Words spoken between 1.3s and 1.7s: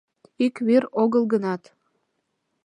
гынат.